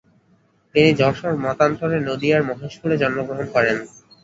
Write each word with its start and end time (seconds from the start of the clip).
তিনি 0.75 0.89
যশোর 0.99 1.33
মতান্তরে 1.45 1.97
নদীয়ার 2.01 2.47
মহেশপুরে 2.49 2.95
জন্মগ্রহণ 2.97 3.45
করেন। 3.55 3.77